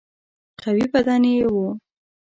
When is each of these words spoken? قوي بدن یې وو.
قوي 0.61 0.85
بدن 0.93 1.23
یې 1.33 1.39
وو. 1.53 1.67